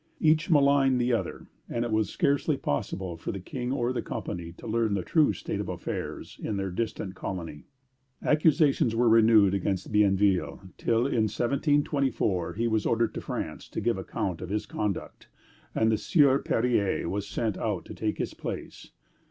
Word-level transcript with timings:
Each 0.19 0.49
maligned 0.49 0.99
the 0.99 1.13
other, 1.13 1.45
and 1.69 1.85
it 1.85 1.91
was 1.91 2.09
scarcely 2.09 2.57
possible 2.57 3.17
for 3.17 3.31
the 3.31 3.39
King 3.39 3.71
or 3.71 3.93
the 3.93 4.01
Company 4.01 4.51
to 4.53 4.65
learn 4.65 4.95
the 4.95 5.03
true 5.03 5.31
state 5.31 5.59
of 5.59 5.69
affairs 5.69 6.39
in 6.41 6.57
their 6.57 6.71
distant 6.71 7.13
colony. 7.13 7.65
Accusations 8.23 8.95
were 8.95 9.07
renewed 9.07 9.53
against 9.53 9.91
Bienville, 9.91 10.71
till 10.79 11.05
in 11.05 11.25
1724 11.29 12.53
he 12.53 12.67
was 12.67 12.87
ordered 12.87 13.13
to 13.13 13.21
France 13.21 13.69
to 13.69 13.79
give 13.79 13.99
account 13.99 14.41
of 14.41 14.49
his 14.49 14.65
conduct, 14.65 15.27
and 15.75 15.91
the 15.91 15.99
Sieur 15.99 16.39
Perier 16.41 17.05
was 17.07 17.27
sent 17.27 17.55
out 17.59 17.85
to 17.85 17.93
take 17.93 18.17
his 18.17 18.33
place. 18.33 18.89